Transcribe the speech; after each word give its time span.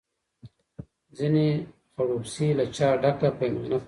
ځیني 1.17 1.47
خړوب 1.93 2.23
سي 2.33 2.47
له 2.57 2.65
چا 2.75 2.87
ډکه 3.01 3.29
پیمانه 3.37 3.61
پاته 3.67 3.69
سي 3.69 3.79